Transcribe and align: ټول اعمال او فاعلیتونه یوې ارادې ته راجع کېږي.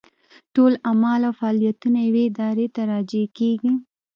ټول 0.55 0.73
اعمال 0.89 1.21
او 1.27 1.33
فاعلیتونه 1.39 1.99
یوې 2.09 2.25
ارادې 2.35 2.67
ته 2.75 2.81
راجع 2.91 3.23
کېږي. 3.37 3.71